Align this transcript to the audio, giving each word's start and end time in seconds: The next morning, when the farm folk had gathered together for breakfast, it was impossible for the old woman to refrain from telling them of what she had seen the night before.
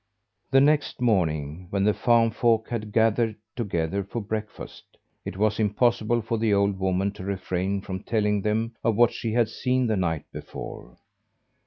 The 0.49 0.61
next 0.61 0.99
morning, 0.99 1.67
when 1.69 1.83
the 1.83 1.93
farm 1.93 2.31
folk 2.31 2.69
had 2.69 2.91
gathered 2.91 3.35
together 3.55 4.03
for 4.03 4.19
breakfast, 4.19 4.97
it 5.25 5.37
was 5.37 5.59
impossible 5.59 6.23
for 6.23 6.39
the 6.39 6.55
old 6.55 6.79
woman 6.79 7.11
to 7.11 7.23
refrain 7.23 7.81
from 7.81 8.01
telling 8.01 8.41
them 8.41 8.73
of 8.83 8.95
what 8.95 9.13
she 9.13 9.33
had 9.33 9.47
seen 9.47 9.85
the 9.85 9.97
night 9.97 10.25
before. 10.33 10.97